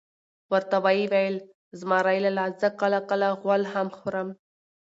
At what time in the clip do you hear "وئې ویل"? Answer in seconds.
0.85-1.35